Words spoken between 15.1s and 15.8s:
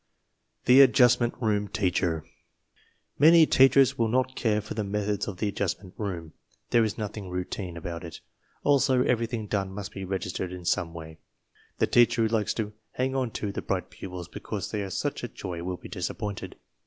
a joy will